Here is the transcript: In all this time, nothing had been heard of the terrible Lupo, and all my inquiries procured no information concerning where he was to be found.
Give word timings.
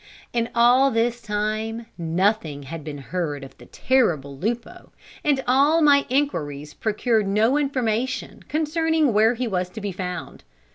In 0.33 0.49
all 0.55 0.89
this 0.89 1.21
time, 1.21 1.85
nothing 1.95 2.63
had 2.63 2.83
been 2.83 2.97
heard 2.97 3.43
of 3.43 3.55
the 3.59 3.67
terrible 3.67 4.35
Lupo, 4.35 4.91
and 5.23 5.43
all 5.47 5.79
my 5.79 6.07
inquiries 6.09 6.73
procured 6.73 7.27
no 7.27 7.55
information 7.55 8.41
concerning 8.47 9.13
where 9.13 9.35
he 9.35 9.47
was 9.47 9.69
to 9.69 9.79
be 9.79 9.91
found. 9.91 10.43